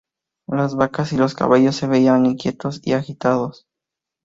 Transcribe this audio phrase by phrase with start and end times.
[0.47, 3.67] Las vacas y los caballos se veían inquietos y agitados.